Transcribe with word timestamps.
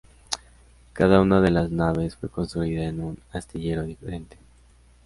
Cada 0.93 1.21
una 1.21 1.41
de 1.41 1.51
las 1.51 1.69
naves 1.69 2.15
fue 2.15 2.27
construida 2.27 2.85
en 2.85 3.01
un 3.01 3.19
astillero 3.33 3.83
diferente. 3.83 4.35